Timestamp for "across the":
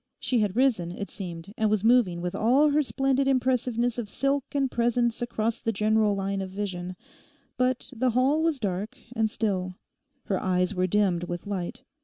5.21-5.71